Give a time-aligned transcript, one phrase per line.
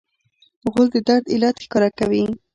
[0.71, 2.23] غول د درد علت ښکاره کوي.